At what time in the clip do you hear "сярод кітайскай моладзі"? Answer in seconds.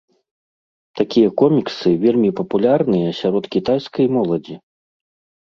3.21-4.55